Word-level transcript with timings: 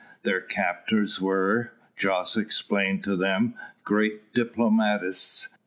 Their 0.23 0.41
captors 0.41 1.21
were, 1.21 1.73
Jos 1.95 2.35
explained 2.35 3.03
to 3.03 3.15
them, 3.15 3.53
great 3.83 4.33
diplomatists. 4.33 5.49